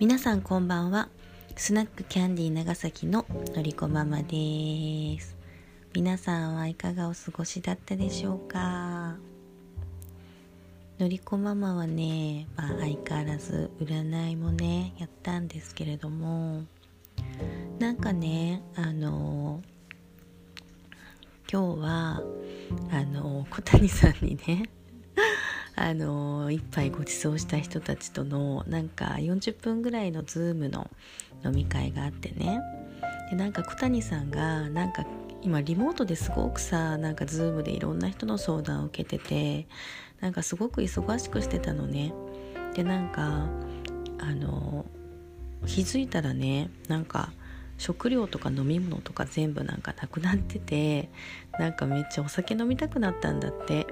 [0.00, 1.08] 皆さんこんばんは。
[1.56, 5.36] スナックキャンディー長崎ののりこママです。
[5.92, 9.16] 皆さんはいかがお過ごしだったでしょうか？
[11.00, 16.62] のりこママはね、まあ、相変わらず占いもねやったんですけれども
[17.80, 19.62] なんかねあの
[21.52, 22.22] 今日は
[22.92, 24.70] あの小谷さんにね
[25.80, 30.90] あの一杯ご馳走した人たちとのなんか40分ぐらいのズームの
[31.44, 32.60] 飲み会があってね。
[33.30, 35.06] でなんか小谷さんがなんか
[35.40, 39.68] 今リモートですごくさなんかズームでいろんな人の相談を受けてて
[40.20, 42.12] なんかすごく忙しくしてたのね。
[42.74, 43.46] でなんか
[44.18, 44.84] あの
[45.64, 47.30] 気づいたらねなんか
[47.76, 51.08] 食料とか飲み物とか全部なんかなくなってて
[51.56, 53.86] なんかめっちゃお酒飲みたくなったんだって。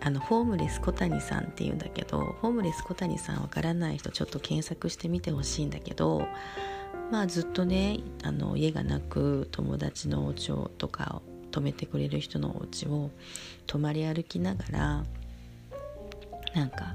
[0.00, 6.26] あのホームレス小谷さんっていうんだけどホームレス小谷さんわからない人ちょっと検索してみてほしいんだけど
[7.10, 13.10] まあずっとねあの家がなく友達のお家をとかを泊めてくれる人のお家を
[13.66, 15.04] 泊まり歩きながら
[16.54, 16.94] なんか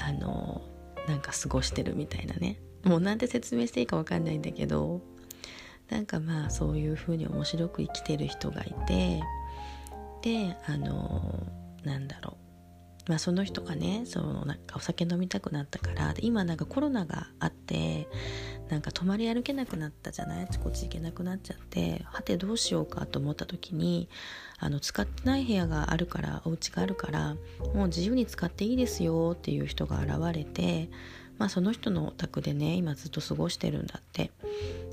[0.00, 0.62] あの
[1.08, 2.56] なんか過ごしてるみたいなね。
[2.84, 5.02] もうなんて説明していいかわかんないんだけど
[5.90, 9.20] なんかまあそういうふうに面白く生きてる人がいて
[10.22, 11.46] であの
[11.84, 12.36] なんだろ
[13.06, 13.08] う。
[13.08, 18.06] まあその人がねそのなんかお酒飲みたくなったから今なんかコロナがあって
[18.68, 20.44] なんか泊まり歩けなくなったじゃない？
[20.44, 24.08] あちこち行けなくなっちゃってはてどうしようかと思った時に
[24.58, 27.36] あの使ってない部屋があるからお家があるから
[27.74, 30.90] もう自由に使っていいですよっていう人が現れて
[31.38, 34.30] まあその人のお宅でね今ずっと過ごしてるんだって。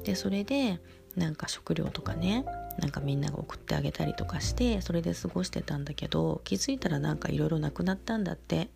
[0.06, 0.80] でそれで
[1.18, 2.46] なんか食料とかね
[2.80, 8.70] なんかみんなが送ってあげたりとかしてそれで過ごしてたんだけど気づいたらなんかいろいろなくなったんだって。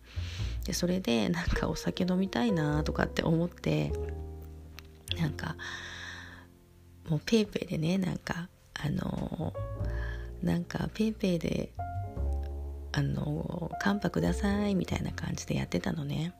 [0.64, 3.92] でそれでなんかお酒飲みたいなとかって思って
[5.18, 5.56] なんか
[7.08, 9.52] もう PayPay でねなんかあの
[10.42, 11.72] なんか PayPay で
[12.92, 16.34] あの「カンパください」みたいな感じでやってたのね。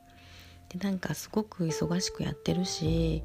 [0.69, 3.23] でなんかすごく忙しくやってるし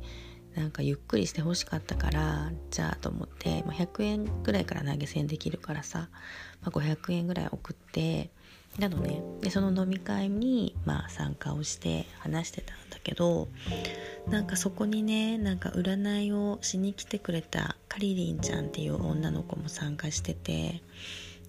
[0.54, 6.08] なんかゆっくりしてほしかったからじゃあと思って、まあ、100円ぐらいから投げ銭できるからさ、
[6.62, 8.30] まあ、500円ぐらい送って
[8.78, 13.48] なのねでその飲み会にまあ参加をして話してたんだけど
[14.28, 20.82] なんかそこにねなんか占いをしに来てくれたカリリンちゃんっていう女の子も参加してて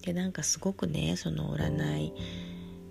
[0.02, 2.12] でなんかすごくねその占い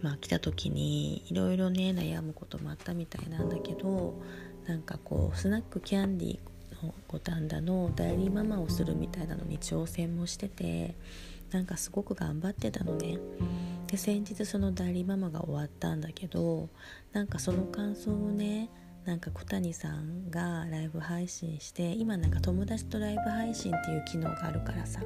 [0.02, 4.22] まあ来た時にいろいろね悩むこともあったみたいなんだけど
[4.70, 10.94] なんかこうスナックキャンディーの五反田の代理ママをするみたいなのに挑戦もしてて
[11.50, 13.18] なんかすごく頑張ってたのね。
[13.88, 16.70] で先日その代理ママが終わったんだけど
[17.14, 18.70] なんかその感想をね
[19.06, 25.02] なんか小谷さんがライブ配信して今なんか友達とライブ配信っていう機能があるからさ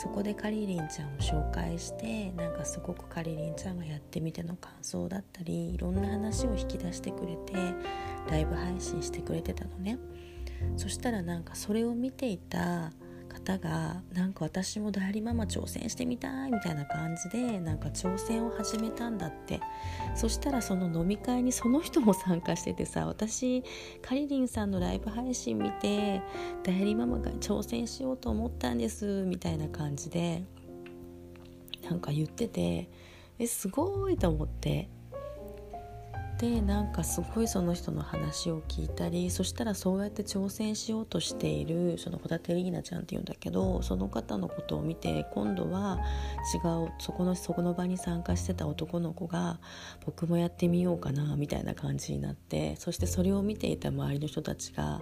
[0.00, 7.54] そこでかりりんちゃんを紹介してなんかすごくかりりんちゃんがやってみての感想だったりいろんな話を引き出してくれて
[8.30, 9.98] ライブ配信してくれてたのね。
[10.76, 12.92] そしたらなんかそれを見ていた
[13.38, 19.60] 方がなんか私も代理ママ挑戦してみたいみたいな感じでなんか挑戦を始めたんだって。
[20.14, 23.62] そしたらその飲み会にその人も参加しててさ私
[24.02, 26.20] カリリンさんのライブ配信見て
[26.64, 30.42] 代理ママが挑戦しようと思ったんですみたいな感じで
[31.84, 32.88] なんか言ってて
[33.38, 34.88] えすごいと思って。
[36.38, 45.98] でなんかすごいその人の話を聞いたりそしたらそうやって挑戦しようとしているその小立リーナちゃんっていうんだけどその方のことを見て今度は
[46.54, 49.58] 違うそこのそこの場に参加してた男の子が
[50.06, 55.00] 僕もやってみようかなみたいな感じになってそしてそれを見ていた周りの人たちが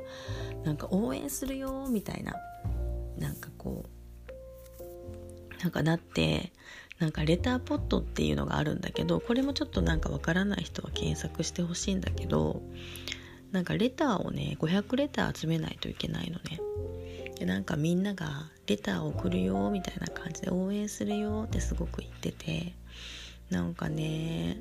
[0.65, 2.35] なんか応援するよみたいな
[3.19, 3.96] なんかこう
[5.63, 6.53] なんかなって
[6.99, 12.63] なんかレターポットっていうのがあるんだけどこれもちょっとなんかわからない人は検索してほしいんだけど
[13.53, 16.61] なんかレターをね500レター集めないといけないのね。
[17.39, 22.75] でなんかみんながレターを送るよみたいな感じで応援するよってすごく言ってて
[23.51, 24.59] なんかね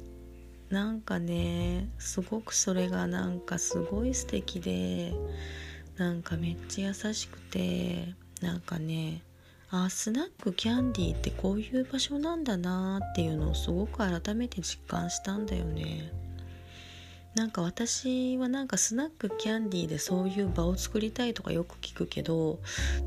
[0.69, 5.13] なんかねすごくそれがなんかすごい素敵で
[5.95, 9.21] なんかめっちゃ優しくてなんかね
[9.83, 16.11] あスナックキャンディーってこういう場所なんだなっていうのをすごく改めて実感したんだよね。
[17.35, 22.59] なんか私はなんかスナックキャンディーでそういう場を作りたいとかよく聞くけど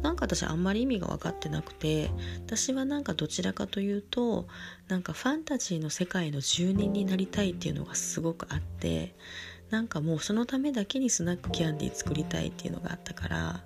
[0.02, 2.10] なんか私あんまり意味が分かってなくて
[2.44, 4.46] 私はなんかどちらかというと
[4.88, 9.14] なんかファンタジーの世界の住人になりたいっていうのがすごくあって
[9.70, 13.64] なんかもうそのためだけにスナックキャンディー作りたいっていうのがあったから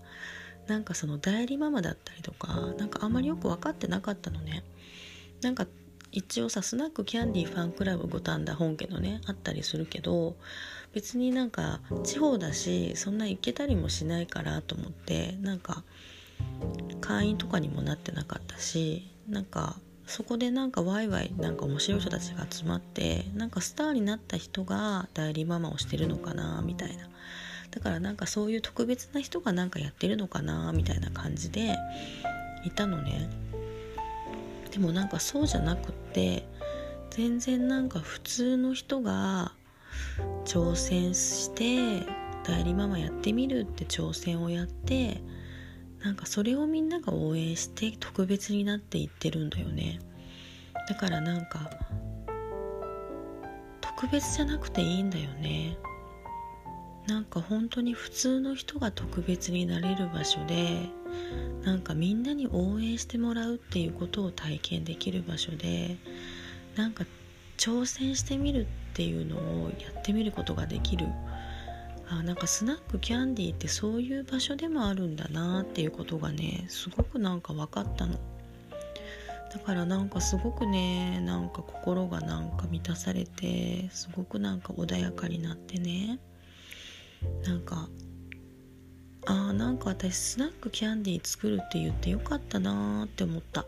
[0.67, 4.63] なんかその代理ママだったりとかなんかあんまりよく分かってなかったのね。
[5.43, 5.67] なんか
[6.13, 10.37] 一応さスナックキャンディーファンクラブ五反田本家のねあったりするけど
[10.93, 15.85] 別になんか地方だしそんな行けたりもしないからと思ってなんか
[17.01, 19.77] 会員とかにもなってなかったしなんか
[20.07, 27.09] そこでなんかワイワイなんか面白い人たちが集まってなんかスターになった人が代理ママをしてるのかなみたいな。
[27.73, 31.77] だからなんかそういう特別な人がなんかやってるのかなみたいな感じで
[32.65, 33.29] いたのね。
[34.71, 36.47] でもなんかそうじゃなくって
[37.11, 39.53] 全然なんか普通の人が
[40.45, 42.07] 挑戦して
[42.45, 45.23] 代理ママやってみるって挑戦をやって
[46.03, 50.01] なんかそれをみんなが応援して特別になっていってるんだよね。
[50.89, 51.71] だからなんか
[53.81, 55.77] 特別じゃなくていいんだよね。
[57.07, 60.89] なんか本当に普通の人が特別になれる場所で
[61.65, 65.97] なんかみんなに応援してもらうっていうことを体験できる場所で
[66.77, 67.05] なんか
[67.59, 71.07] 挑戦してみるっていうのをやってみることができる。
[72.09, 78.19] あなんかスナックキャンディーってそういう場所でもあるんだなっていうことがねすごくなんか分かったの。
[79.53, 86.19] だからなんかすごくねなんか心がなんか満たされてすごくなんか穏やかになってね。
[87.45, 87.89] なんか
[89.27, 93.65] あーなんか私スナックキャンディー作るって言ってよかったなーって思った。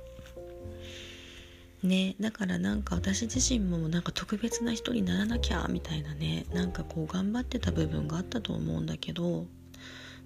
[1.84, 9.46] ねだからなんか私自身もなんか特別な人にならなきゃみたいなねなんかこう頑張ってた部分があったと思うんだけど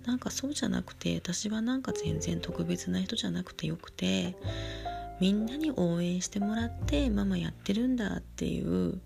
[0.07, 4.37] なんかそうじゃなくて私はなんか全然特別な人じゃなくてよくて
[5.21, 9.01] みんなに応援してもらってママやってるんだっていう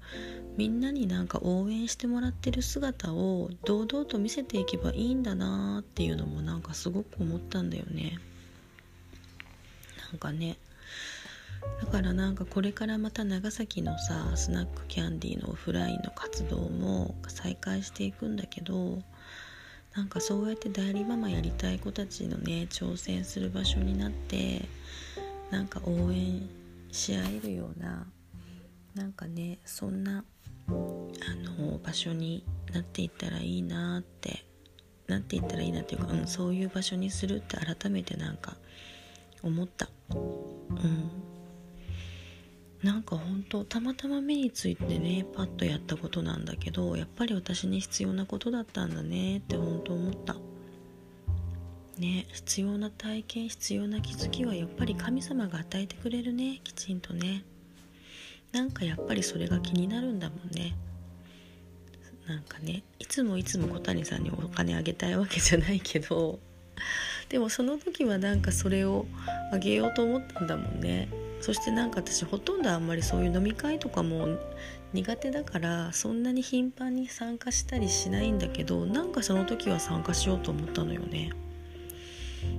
[0.57, 8.19] みんなになんか応援してもらってる姿を堂々と見せていけばいいんだなっていうのもなんかすごく思ったんだよね。
[10.11, 10.59] なんかね。
[11.81, 19.01] だからなんかこれからまた長崎のさスナックキャンディーのオフラインの活動も再開していくんだけど
[19.95, 24.63] なんかそうやって代理ママやりたい子たちのね挑戦する場所になって
[25.51, 26.49] なんか応援
[26.91, 28.07] し合えるような
[28.95, 30.25] なんかねそんな
[30.69, 34.45] あの場所になっていったらいいなって
[35.07, 38.57] なっていったらいいなっていうか、うん、そういう場所にするって改めてなんか
[39.43, 39.89] 思った。
[40.11, 41.11] うん。
[42.83, 50.37] なんか本当たまたま目についてねパッとやったことなんだけどやっぱり私に必要なことだったんだねって本当思った。
[51.99, 57.45] ね必要な体験必要な気づきはやっぱり神様が与えてくれるねきちんとね。
[58.53, 60.77] なんかやっぱりそれが気になるんだもんね。
[62.27, 66.39] なんかねいつもいつも小谷さんにお金あげたいわけじゃないけど
[67.29, 69.07] でもその時はなんかそれを
[69.53, 71.09] あげようと思ったんだもんね。
[71.41, 74.39] そしてなんか私ほとんどあんまりそういう飲み会とかも
[74.93, 81.33] 苦手だからそんなに頻繁に参加したりしないんだけどなんかその時は参加しようと思ったのよね。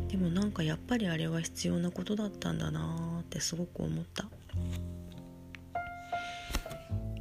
[0.10, 4.26] でもなんかやっぱりあれは必要なことだったんだなーってすごく思った。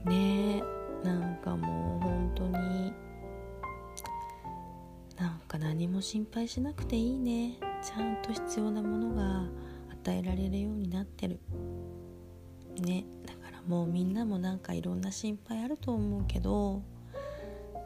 [0.05, 0.63] ね
[1.03, 2.93] なんかもう本当に
[5.17, 7.59] なんか何も心配しなくていいね。
[7.83, 9.45] ちゃんと必要なものが
[10.05, 11.41] 与えられるようになってる。
[12.81, 16.83] ねだからもうみんなもなんかいろんな心配あると思うけど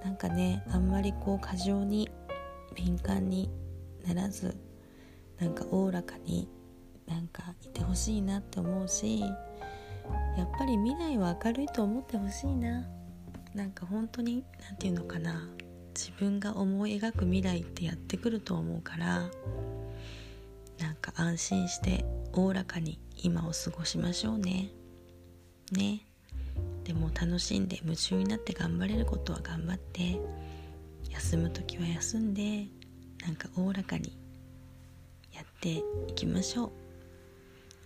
[0.04, 2.08] なんかねあんまりこう過剰に
[2.74, 3.50] 敏感に
[4.06, 4.56] ならず
[5.38, 6.48] なんかおおらかに
[7.06, 9.24] なんかいてほしいなって思うし
[10.36, 12.86] やっぱり未来は明るいと思ってほしいな。
[13.54, 15.48] なんか本当に何て言うのかな。
[15.94, 19.30] 自分が思い描く未来ってやってくると思うから。
[20.78, 24.70] なんか安心しておおらかに今を過ごしましょうね。
[25.72, 26.00] ね。
[26.84, 30.20] でも楽しんで夢中になって頑張れることは頑張って。
[31.10, 32.66] 休む時は休んで
[33.24, 34.18] なんかおおらかに
[35.32, 35.82] やってい
[36.14, 36.85] きましょう。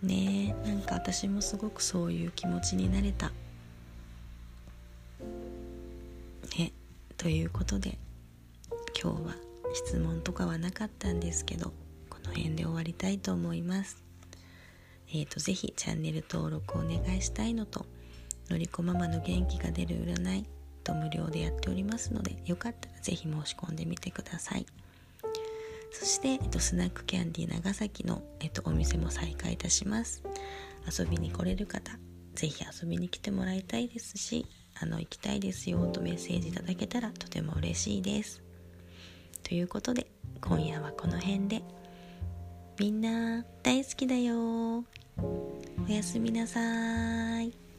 [0.01, 3.31] ねえなんか私もすごくそういう気持ちになれた
[6.57, 6.71] ね
[7.17, 7.97] ということで
[9.01, 9.35] 今日は
[9.73, 11.73] 質問とかはなかったんですけど
[12.09, 14.03] この辺で終わりたいと思います。
[15.13, 17.85] えーと、ぜひチャンネル登録お願いしたいのと、
[18.49, 20.45] のりこママの元気が出る占い
[20.85, 24.65] と無料でやっておりますので、よかったらぜひ申し込んでみてください。
[25.91, 30.23] そして、えっと、スナックキャンディー長崎の、えっと、お店も再開いたします。
[30.97, 31.97] 遊びに来れる方、
[32.33, 34.47] ぜひ遊びに来てもらいたいですし、
[34.81, 38.41] あの行きたいですよとメッセージいただけたらとても嬉しいです。
[39.43, 40.07] ということで
[40.39, 41.61] 今夜はこの辺で。
[42.79, 44.79] みんな大好きだよ。
[45.19, 47.70] おやすみなさい。